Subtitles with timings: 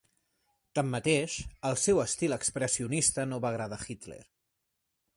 [0.79, 1.35] Tanmateix,
[1.71, 4.23] el seu estil expressionista no va agradar a Hitler.